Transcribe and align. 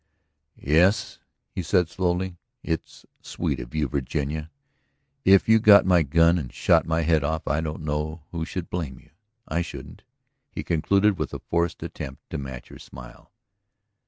"Yes," 0.55 1.19
he 1.51 1.61
said 1.61 1.87
slowly. 1.87 2.39
"It's 2.63 3.05
sweet 3.21 3.59
of 3.59 3.75
you, 3.75 3.87
Virginia. 3.87 4.49
If 5.25 5.47
you 5.47 5.59
got 5.59 5.85
my 5.85 6.01
gun 6.01 6.39
and 6.39 6.51
shot 6.51 6.87
my 6.87 7.01
head 7.01 7.23
off, 7.23 7.47
I 7.47 7.61
don't 7.61 7.83
know 7.83 8.23
who 8.31 8.43
should 8.43 8.67
blame 8.71 8.97
you. 8.99 9.11
I 9.47 9.61
shouldn't!" 9.61 10.01
he 10.49 10.63
concluded 10.63 11.19
with 11.19 11.35
a 11.35 11.39
forced 11.39 11.83
attempt 11.83 12.31
to 12.31 12.39
match 12.39 12.69
her 12.69 12.79
smile. 12.79 13.31